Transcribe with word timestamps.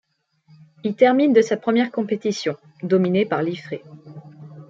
Il 0.83 0.95
termine 0.95 1.31
de 1.31 1.43
sa 1.43 1.57
première 1.57 1.91
compétition, 1.91 2.57
dominée 2.81 3.23
par 3.27 3.43
Liffré. 3.43 3.83